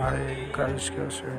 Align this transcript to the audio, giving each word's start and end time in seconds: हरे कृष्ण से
हरे 0.00 0.34
कृष्ण 0.54 1.08
से 1.10 1.30